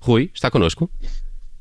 Rui, 0.00 0.30
está 0.34 0.50
connosco? 0.50 0.90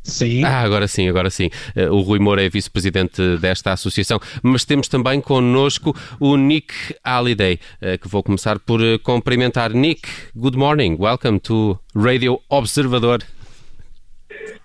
Sim. 0.05 0.43
Ah, 0.43 0.61
agora 0.61 0.87
sim, 0.87 1.09
agora 1.09 1.31
sim. 1.31 1.49
Uh, 1.75 1.91
o 1.91 2.01
Rui 2.01 2.19
Moura 2.19 2.43
é 2.43 2.47
vice-presidente 2.47 3.37
desta 3.37 3.73
associação, 3.73 4.19
mas 4.43 4.63
temos 4.63 4.87
também 4.87 5.19
connosco 5.19 5.95
o 6.19 6.37
Nick 6.37 6.73
Halliday, 7.03 7.59
uh, 7.81 7.97
que 7.99 8.07
vou 8.07 8.21
começar 8.21 8.59
por 8.59 8.79
uh, 8.79 8.99
cumprimentar. 8.99 9.73
Nick, 9.73 10.07
good 10.35 10.55
morning, 10.57 10.95
welcome 10.99 11.39
to 11.39 11.79
Radio 11.95 12.39
Observador. 12.49 13.23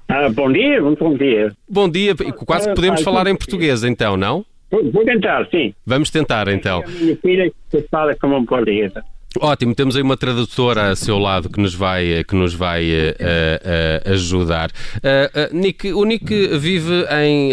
Ah, 0.09 0.29
bom 0.29 0.53
dia, 0.53 0.83
muito 0.83 1.03
bom 1.03 1.17
dia. 1.17 1.53
Bom 1.67 1.89
dia, 1.89 2.15
quase 2.45 2.75
podemos 2.75 3.01
falar 3.01 3.27
em 3.27 3.35
português 3.35 3.83
então, 3.83 4.19
não? 4.19 4.45
Vou 4.71 5.05
tentar, 5.05 5.49
sim. 5.51 5.75
Vamos 5.87 6.11
tentar 6.11 6.49
então. 6.49 6.83
A 6.85 6.89
minha 6.89 7.17
filha 7.17 7.51
que 7.71 7.83
fala 7.91 8.15
como 8.15 8.37
um 8.37 8.45
portuguesa. 8.45 9.03
Ótimo, 9.39 9.77
temos 9.77 9.95
aí 9.95 10.03
uma 10.03 10.17
tradutora 10.17 10.91
a 10.91 10.97
seu 10.97 11.17
lado 11.17 11.49
que 11.49 11.61
nos 11.61 11.73
vai, 11.73 12.25
que 12.25 12.35
nos 12.35 12.53
vai 12.53 12.91
uh, 12.91 14.11
uh, 14.11 14.13
ajudar. 14.13 14.71
Uh, 14.97 15.57
Nick, 15.57 15.93
o 15.93 16.05
Nick 16.05 16.59
vive 16.59 17.07
em 17.13 17.53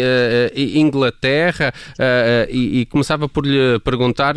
Inglaterra 0.80 1.72
e, 2.50 2.80
e, 2.80 2.86
começava 2.86 3.28
por 3.28 3.46
lhe 3.46 3.78
perguntar, 3.84 4.34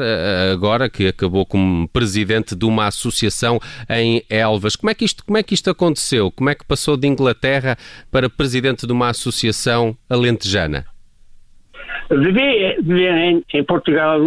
agora 0.53 0.87
que 0.87 1.07
acabou 1.07 1.43
como 1.45 1.87
presidente 1.87 2.55
de 2.55 2.65
uma 2.65 2.87
associação 2.87 3.59
em 3.89 4.23
Elvas, 4.29 4.75
como 4.75 4.91
é, 4.91 4.93
que 4.93 5.05
isto, 5.05 5.25
como 5.25 5.37
é 5.37 5.43
que 5.43 5.55
isto 5.55 5.69
aconteceu? 5.69 6.31
Como 6.31 6.49
é 6.49 6.55
que 6.55 6.63
passou 6.63 6.95
de 6.95 7.07
Inglaterra 7.07 7.75
para 8.11 8.29
presidente 8.29 8.85
de 8.85 8.93
uma 8.93 9.09
associação 9.09 9.97
alentejana? 10.07 10.90
Vivi, 12.11 12.75
vivi 12.81 13.07
em, 13.07 13.43
em, 13.53 13.63
Portugal 13.63 14.19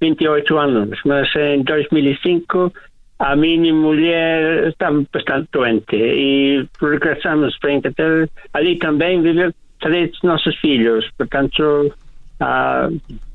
28 0.00 0.58
anos, 0.58 1.00
mas 1.06 1.34
em 1.36 1.62
2005 1.62 2.70
a 3.18 3.34
minha 3.34 3.72
mulher 3.72 4.68
estava 4.68 5.02
bastante 5.10 5.48
doente 5.50 5.96
e 5.96 6.66
regressamos 6.80 7.58
para 7.58 7.72
Inglaterra. 7.72 8.28
Ali 8.52 8.78
também 8.78 9.22
viveu 9.22 9.54
três 9.80 10.10
nossos 10.22 10.54
filhos, 10.56 11.08
portanto, 11.16 11.94
ah, 12.40 12.90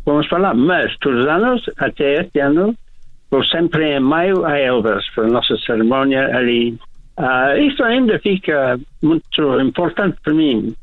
vamos 0.06 0.28
falar. 0.28 0.54
Mas 0.54 0.96
todos 1.00 1.22
os 1.22 1.28
anos, 1.28 1.64
até 1.78 2.22
este 2.22 2.40
ano, 2.40 2.76
vou 3.32 3.44
sempre 3.44 3.96
em 3.96 4.00
maio 4.00 4.46
a 4.46 4.56
Elvas 4.60 5.04
para 5.16 5.26
a 5.26 5.30
nossa 5.30 5.58
cerimónia 5.58 6.36
ali. 6.36 6.78
Ah, 7.18 7.58
isso 7.58 7.84
ainda 7.84 8.20
fica 8.20 8.80
muito 9.02 9.62
importante 9.62 10.18
para 10.24 10.34
mim 10.34 10.76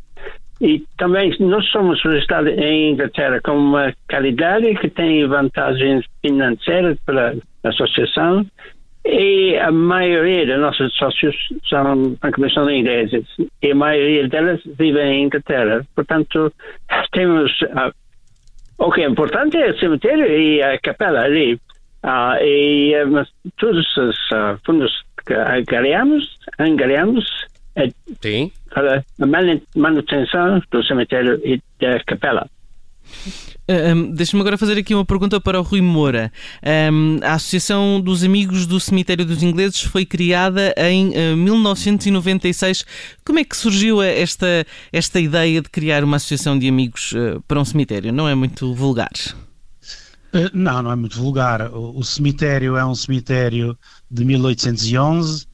e 0.62 0.84
também 0.96 1.34
nós 1.40 1.66
somos 1.70 2.00
registrados 2.04 2.56
em 2.56 2.92
Inglaterra 2.92 3.40
como 3.42 3.58
uma 3.58 3.92
caridade 4.06 4.72
que 4.76 4.88
tem 4.88 5.26
vantagens 5.26 6.06
financeiras 6.24 6.96
para 7.04 7.34
a 7.64 7.68
associação 7.68 8.46
e 9.04 9.56
a 9.58 9.72
maioria 9.72 10.46
dos 10.46 10.60
nossos 10.60 10.94
sócios 10.94 11.34
são 11.68 12.16
francamente 12.20 12.54
são 12.54 12.70
ingleses 12.70 13.26
e 13.60 13.72
a 13.72 13.74
maioria 13.74 14.28
delas 14.28 14.60
vivem 14.78 15.22
em 15.22 15.24
Inglaterra. 15.24 15.84
Portanto, 15.96 16.52
temos 17.10 17.50
uh, 17.62 17.92
o 18.78 18.92
que 18.92 19.00
é 19.02 19.08
importante 19.08 19.56
é 19.56 19.70
o 19.70 19.78
cemitério 19.80 20.26
e 20.26 20.62
a 20.62 20.78
capela 20.78 21.22
ali. 21.22 21.54
Uh, 22.04 22.38
e 22.40 23.04
mas 23.06 23.28
todos 23.58 23.84
os 23.96 24.16
uh, 24.30 24.58
fundos 24.64 24.92
que 25.26 25.34
angariamos, 25.34 26.36
angariamos 26.60 27.24
é 27.76 27.88
Sim. 28.20 28.50
para 28.72 29.04
a 29.20 29.26
manutenção 29.76 30.60
do 30.70 30.84
cemitério 30.84 31.40
e 31.44 31.60
da 31.80 32.02
capela. 32.04 32.48
Um, 33.68 34.12
Deixa-me 34.12 34.40
agora 34.40 34.58
fazer 34.58 34.76
aqui 34.76 34.94
uma 34.94 35.04
pergunta 35.04 35.40
para 35.40 35.58
o 35.58 35.62
Rui 35.62 35.80
Moura. 35.80 36.32
Um, 36.92 37.18
a 37.22 37.34
Associação 37.34 38.00
dos 38.00 38.24
Amigos 38.24 38.66
do 38.66 38.80
Cemitério 38.80 39.24
dos 39.24 39.42
Ingleses 39.42 39.82
foi 39.82 40.04
criada 40.04 40.74
em 40.76 41.10
uh, 41.10 41.36
1996. 41.36 42.84
Como 43.24 43.38
é 43.38 43.44
que 43.44 43.56
surgiu 43.56 44.02
esta, 44.02 44.66
esta 44.92 45.20
ideia 45.20 45.62
de 45.62 45.70
criar 45.70 46.02
uma 46.02 46.16
associação 46.16 46.58
de 46.58 46.68
amigos 46.68 47.12
uh, 47.12 47.40
para 47.46 47.60
um 47.60 47.64
cemitério? 47.64 48.12
Não 48.12 48.28
é 48.28 48.34
muito 48.34 48.74
vulgar? 48.74 49.12
Não, 50.52 50.82
não 50.82 50.90
é 50.90 50.96
muito 50.96 51.16
vulgar. 51.18 51.70
O, 51.72 51.98
o 51.98 52.02
cemitério 52.02 52.76
é 52.76 52.84
um 52.84 52.94
cemitério 52.94 53.78
de 54.10 54.24
1811 54.24 55.46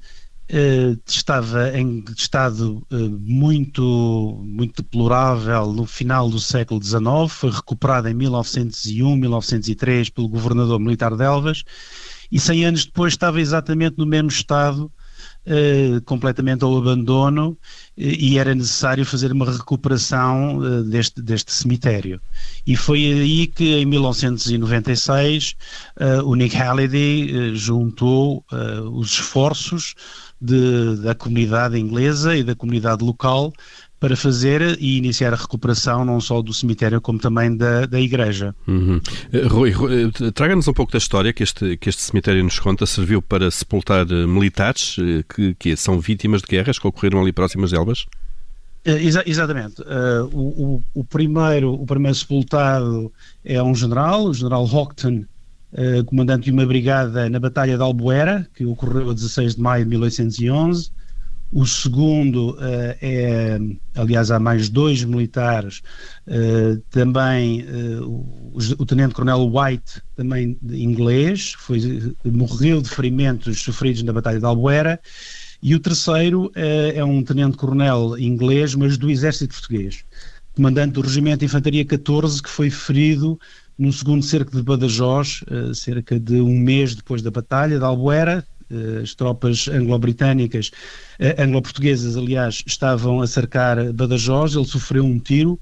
Uh, 0.51 0.99
estava 1.07 1.79
em 1.79 2.03
estado 2.17 2.83
uh, 2.91 2.97
muito, 3.21 4.41
muito 4.47 4.83
deplorável 4.83 5.75
no 5.75 5.85
final 5.85 6.31
do 6.31 6.41
século 6.41 6.83
XIX, 6.83 7.03
foi 7.29 7.51
recuperado 7.51 8.09
em 8.09 8.15
1901, 8.15 9.15
1903 9.15 10.09
pelo 10.09 10.27
governador 10.27 10.81
militar 10.81 11.15
de 11.15 11.23
Elvas 11.23 11.65
e 12.33 12.41
100 12.41 12.65
anos 12.65 12.87
depois 12.87 13.13
estava 13.13 13.39
exatamente 13.39 13.99
no 13.99 14.07
mesmo 14.07 14.31
estado, 14.31 14.91
uh, 15.47 16.01
completamente 16.07 16.65
ao 16.65 16.79
abandono 16.79 17.55
e 17.95 18.39
era 18.39 18.55
necessário 18.55 19.05
fazer 19.05 19.31
uma 19.33 19.53
recuperação 19.53 20.61
deste, 20.85 21.21
deste 21.21 21.53
cemitério. 21.53 22.21
E 22.67 22.75
foi 22.75 23.05
aí 23.05 23.47
que 23.49 23.75
em 23.75 23.85
1996 23.85 25.57
o 26.25 26.37
Nick 26.37 26.55
Halliday 26.57 27.57
juntou 27.57 28.45
os 28.93 29.11
esforços 29.15 29.97
de, 30.41 30.97
da 31.03 31.15
comunidade 31.15 31.79
inglesa 31.79 32.37
e 32.37 32.43
da 32.43 32.55
comunidade 32.55 33.05
local 33.05 33.53
para 34.01 34.17
fazer 34.17 34.79
e 34.81 34.97
iniciar 34.97 35.33
a 35.33 35.37
recuperação 35.37 36.05
não 36.05 36.21
só 36.21 36.41
do 36.41 36.55
cemitério 36.55 37.01
como 37.01 37.19
também 37.19 37.57
da, 37.57 37.85
da 37.87 38.01
igreja. 38.01 38.55
Uhum. 38.67 39.01
Eh, 39.33 39.47
Rui, 39.47 39.71
Rui 39.73 40.05
eh, 40.05 40.31
traga-nos 40.33 40.69
um 40.69 40.73
pouco 40.73 40.93
da 40.93 40.99
história 40.99 41.33
que 41.33 41.43
este, 41.43 41.77
que 41.77 41.89
este 41.89 42.03
cemitério 42.03 42.43
nos 42.45 42.61
conta. 42.61 42.87
Serviu 42.87 43.21
para 43.21 43.51
sepultar 43.51 44.07
eh, 44.09 44.27
militares 44.27 44.97
que, 45.35 45.55
que 45.55 45.77
são 45.77 45.99
vítimas 45.99 46.43
de 46.43 46.47
guerras 46.47 46.79
que 46.79 46.87
ocorreram 46.87 47.21
ali 47.21 47.33
próximas 47.33 47.71
de 47.71 47.77
Elvas? 47.77 48.07
Exa 48.85 49.23
exatamente. 49.27 49.83
Uh, 49.83 50.25
o, 50.33 50.65
o, 50.95 51.01
o, 51.01 51.05
primeiro, 51.05 51.75
o 51.75 51.85
primeiro 51.85 52.15
sepultado 52.15 53.13
é 53.45 53.63
um 53.63 53.75
general, 53.75 54.25
o 54.25 54.33
general 54.35 54.65
Houghton, 54.65 55.25
uh, 55.73 56.05
comandante 56.05 56.45
de 56.45 56.53
uma 56.53 56.67
brigada 56.67 57.29
na 57.29 57.39
Batalha 57.39 57.77
de 57.77 57.83
Albuera, 57.83 58.47
que 58.55 58.65
ocorreu 58.65 59.11
a 59.11 59.15
16 59.15 59.57
de 59.57 59.61
maio 59.61 59.85
de 59.85 59.91
1811. 59.91 60.91
O 61.51 61.65
segundo 61.65 62.51
uh, 62.51 62.59
é, 63.01 63.59
aliás, 63.95 64.31
há 64.31 64.39
mais 64.39 64.69
dois 64.69 65.03
militares, 65.03 65.83
uh, 66.27 66.79
também 66.91 67.65
o, 68.03 68.53
o 68.79 68.87
tenente-coronel 68.87 69.51
White, 69.51 70.03
também 70.15 70.59
inglês, 70.71 71.55
foi, 71.59 72.15
morreu 72.25 72.83
de 72.83 72.91
ferimentos 72.91 73.63
sofridos 73.63 74.03
na 74.03 74.13
Batalha 74.13 74.39
de 74.39 74.45
Albuera. 74.45 75.01
E 75.61 75.75
o 75.75 75.81
terceiro 75.81 76.53
é 76.55 77.03
um 77.03 77.21
tenente-coronel 77.21 78.17
inglês, 78.17 78.77
mas 78.77 78.97
do 78.97 79.11
exército 79.11 79.55
português, 79.55 80.05
comandante 80.55 80.93
do 80.93 81.01
Regimento 81.01 81.41
de 81.41 81.47
Infantaria 81.47 81.85
14, 81.85 82.41
que 82.41 82.49
foi 82.49 82.71
ferido 82.71 83.37
no 83.79 83.93
segundo 83.93 84.25
cerco 84.25 84.51
de 84.51 84.63
Badajoz, 84.63 85.43
uh, 85.51 85.75
cerca 85.75 86.19
de 86.19 86.41
um 86.41 86.59
mês 86.59 86.95
depois 86.97 87.23
da 87.23 87.31
Batalha 87.31 87.79
de 87.79 87.85
Albuera, 87.85 88.45
uh, 88.71 89.03
as 89.03 89.15
tropas 89.15 89.69
anglo-britânicas, 89.69 90.73
uh, 91.21 91.41
anglo-portuguesas, 91.41 92.17
aliás, 92.17 92.65
estavam 92.67 93.23
a 93.23 93.27
cercar 93.27 93.93
Badajoz, 93.93 94.57
ele 94.57 94.65
sofreu 94.65 95.05
um 95.05 95.19
tiro, 95.19 95.59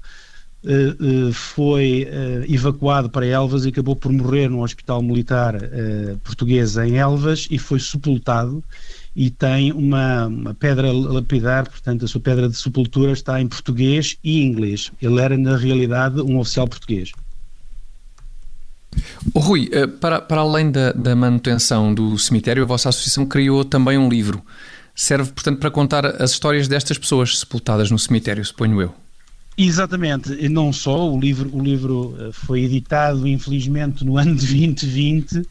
foi 1.31 2.05
evacuado 2.49 3.09
para 3.09 3.25
Elvas 3.25 3.63
e 3.63 3.69
acabou 3.69 3.95
por 3.95 4.11
morrer 4.11 4.49
no 4.49 4.63
hospital 4.63 5.01
militar 5.01 5.55
português 6.23 6.75
em 6.75 6.97
Elvas 6.97 7.47
e 7.49 7.57
foi 7.57 7.79
sepultado 7.79 8.61
e 9.15 9.29
tem 9.29 9.71
uma, 9.71 10.27
uma, 10.27 10.53
pedra 10.53 10.91
lapidar, 10.91 11.69
portanto 11.69 12.03
a 12.03 12.07
sua 12.07 12.19
pedra 12.19 12.49
de 12.49 12.57
sepultura 12.57 13.13
está 13.13 13.39
em 13.39 13.47
português 13.47 14.17
e 14.21 14.43
inglês. 14.43 14.91
Ele 15.01 15.21
era 15.21 15.37
na 15.37 15.55
realidade 15.55 16.19
um 16.21 16.37
oficial 16.37 16.67
português. 16.67 17.13
Oh, 19.33 19.39
Rui, 19.39 19.69
eh, 19.71 19.87
para, 19.87 20.21
para 20.21 20.41
além 20.41 20.71
da, 20.71 20.91
da 20.91 21.15
manutenção 21.15 21.93
do 21.93 22.17
cemitério, 22.17 22.63
a 22.63 22.65
vossa 22.65 22.89
associação 22.89 23.25
criou 23.25 23.63
também 23.63 23.97
um 23.97 24.09
livro. 24.09 24.43
Serve, 24.95 25.31
portanto, 25.31 25.59
para 25.59 25.69
contar 25.69 26.05
as 26.05 26.31
histórias 26.31 26.67
destas 26.67 26.97
pessoas 26.97 27.37
sepultadas 27.39 27.91
no 27.91 27.99
cemitério, 27.99 28.43
suponho 28.43 28.81
eu. 28.81 28.93
Exatamente, 29.59 30.31
e 30.33 30.47
não 30.47 30.71
só, 30.71 31.11
o 31.11 31.19
livro, 31.19 31.49
o 31.51 31.59
livro 31.59 32.15
eh, 32.19 32.29
foi 32.31 32.61
editado 32.61 33.27
infelizmente 33.27 34.05
no 34.05 34.15
ano 34.15 34.35
de 34.35 34.45
2020 34.45 35.39
uh, 35.39 35.45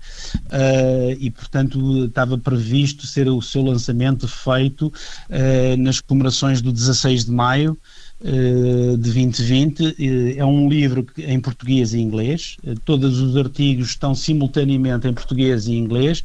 eh, 0.52 1.16
e 1.19 1.28
portanto 1.28 2.04
estava 2.04 2.38
previsto 2.38 3.04
ser 3.04 3.28
o 3.28 3.42
seu 3.42 3.62
lançamento 3.62 4.28
feito 4.28 4.87
uh, 4.87 5.76
nas 5.76 5.99
comemorações 5.99 6.62
do 6.62 6.70
16 6.70 7.25
de 7.25 7.32
maio 7.32 7.76
de 8.22 8.96
2020. 8.96 10.36
é 10.36 10.44
um 10.44 10.68
livro 10.68 11.06
em 11.18 11.38
português 11.38 11.92
e 11.92 12.00
inglês, 12.00 12.56
todos 12.84 13.20
os 13.20 13.36
artigos 13.36 13.88
estão 13.88 14.14
simultaneamente 14.14 15.06
em 15.06 15.12
português 15.12 15.66
e 15.66 15.74
inglês 15.74 16.22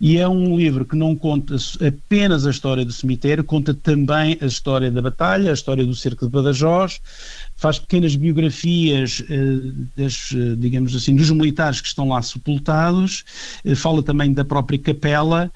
e 0.00 0.18
é 0.18 0.28
um 0.28 0.56
livro 0.56 0.84
que 0.84 0.96
não 0.96 1.16
conta 1.16 1.56
apenas 1.86 2.46
a 2.46 2.50
história 2.50 2.84
do 2.84 2.92
cemitério, 2.92 3.42
conta 3.42 3.72
também 3.72 4.36
a 4.40 4.46
história 4.46 4.90
da 4.90 5.00
batalha, 5.00 5.50
a 5.50 5.54
história 5.54 5.84
do 5.84 5.94
cerco 5.94 6.26
de 6.26 6.32
Badajoz, 6.32 7.00
faz 7.60 7.78
pequenas 7.78 8.16
biografias 8.16 9.20
uh, 9.20 9.86
das, 9.94 10.30
uh, 10.30 10.56
digamos 10.56 10.96
assim, 10.96 11.14
dos 11.14 11.30
militares 11.30 11.82
que 11.82 11.88
estão 11.88 12.08
lá 12.08 12.22
sepultados, 12.22 13.22
uh, 13.66 13.76
fala 13.76 14.02
também 14.02 14.32
da 14.32 14.44
própria 14.44 14.78
capela, 14.78 15.52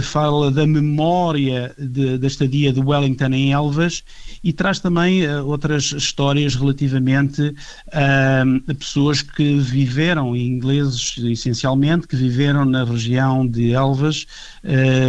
fala 0.00 0.48
da 0.48 0.64
memória 0.64 1.74
da 1.76 2.26
estadia 2.28 2.72
de 2.72 2.78
Wellington 2.78 3.32
em 3.32 3.52
Elvas 3.52 4.04
e 4.44 4.52
traz 4.52 4.78
também 4.78 5.28
outras 5.40 5.92
histórias 5.92 6.54
relativamente 6.54 7.52
a 7.92 8.74
pessoas 8.74 9.22
que 9.22 9.58
viveram, 9.58 10.36
ingleses 10.36 11.16
essencialmente, 11.18 12.06
que 12.06 12.14
viveram 12.14 12.64
na 12.64 12.84
região 12.84 13.44
de 13.44 13.72
Elvas 13.72 14.24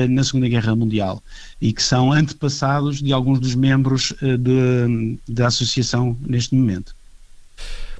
na 0.10 0.24
Segunda 0.24 0.48
Guerra 0.48 0.75
Mundial 0.75 1.22
e 1.62 1.72
que 1.72 1.84
são 1.84 2.12
antepassados 2.12 3.00
de 3.00 3.13
alguns 3.13 3.39
dos 3.39 3.54
membros 3.54 4.12
da 5.30 5.48
associação 5.48 6.18
neste 6.34 6.56
momento. 6.56 6.94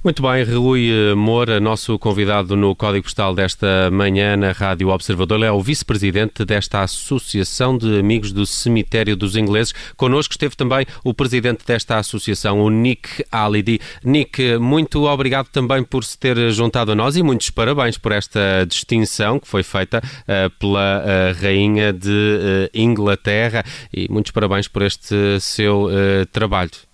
Muito 0.04 0.20
bem, 0.20 0.44
Rui 0.44 0.90
eh, 0.90 1.14
Moura, 1.14 1.58
nosso 1.58 1.98
convidado 1.98 2.54
no 2.54 2.76
Código 2.76 3.04
Postal 3.04 3.34
desta 3.34 3.90
manhã 3.90 4.36
na 4.36 4.52
Rádio 4.52 4.90
Observador, 4.90 5.38
Ele 5.38 5.46
é 5.46 5.50
o 5.50 5.62
vice-presidente 5.62 6.44
desta 6.44 6.82
Associação 6.82 7.78
de 7.78 8.00
Amigos 8.00 8.30
do 8.30 8.44
Cemitério 8.44 9.16
dos 9.16 9.34
Ingleses. 9.34 9.72
Connosco 9.96 10.34
esteve 10.34 10.54
também 10.56 10.84
o 11.02 11.14
presidente 11.14 11.64
desta 11.64 11.96
associação, 11.96 12.60
o 12.60 12.68
Nick 12.68 13.24
Alidi. 13.32 13.80
Nick, 14.04 14.58
muito 14.58 15.06
obrigado 15.06 15.48
também 15.48 15.82
por 15.82 16.04
se 16.04 16.18
ter 16.18 16.36
juntado 16.52 16.92
a 16.92 16.94
nós 16.94 17.16
e 17.16 17.22
muitos 17.22 17.48
parabéns 17.48 17.96
por 17.96 18.12
esta 18.12 18.66
distinção 18.68 19.40
que 19.40 19.48
foi 19.48 19.62
feita 19.62 20.02
uh, 20.04 20.50
pela 20.58 21.02
uh, 21.02 21.42
Rainha 21.42 21.94
de 21.94 22.68
Inglaterra 22.74 23.64
e 23.90 24.06
muitos 24.10 24.32
parabéns 24.32 24.68
por 24.68 24.82
este 24.82 25.40
seu 25.40 25.88
trabalho. 26.30 26.93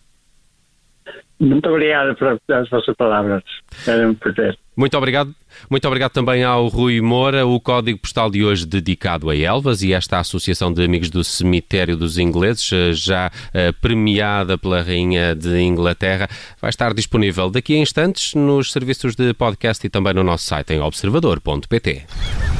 Muito 1.41 1.67
obrigado 1.71 2.15
pelas 2.47 2.69
vossas 2.69 2.95
palavras. 2.97 3.43
Era 3.87 4.07
um 4.07 4.15
prazer. 4.15 4.59
Muito 4.77 4.97
obrigado. 4.97 5.35
Muito 5.71 5.87
obrigado 5.89 6.13
também 6.13 6.45
ao 6.45 6.69
Rui 6.69 7.01
Moura. 7.01 7.47
O 7.47 7.59
código 7.59 7.99
postal 7.99 8.31
de 8.31 8.45
hoje 8.45 8.67
dedicado 8.67 9.31
a 9.31 9.37
Elvas 9.37 9.83
e 9.83 9.95
esta 9.95 10.19
Associação 10.19 10.73
de 10.73 10.85
Amigos 10.85 11.09
do 11.09 11.25
Cemitério 11.25 11.97
dos 11.97 12.19
Ingleses, 12.19 12.71
eh, 12.73 12.93
já 12.93 13.29
uh, 13.29 13.73
premiada 13.81 14.59
pela 14.59 14.83
Rainha 14.83 15.35
de 15.35 15.61
Inglaterra, 15.61 16.29
vai 16.61 16.69
estar 16.69 16.93
disponível 16.93 17.51
daqui 17.51 17.75
a 17.75 17.79
instantes 17.79 18.35
nos 18.35 18.71
serviços 18.71 19.15
de 19.15 19.33
podcast 19.33 19.87
e 19.87 19.91
também 19.91 20.13
no 20.13 20.23
nosso 20.23 20.45
site 20.45 20.75
em 20.75 20.81
observador.pt. 20.81 22.60